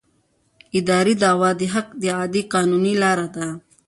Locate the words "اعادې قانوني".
2.13-2.93